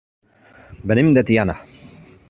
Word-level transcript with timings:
Venim 0.93 1.13
de 1.19 1.27
Tiana. 1.31 1.59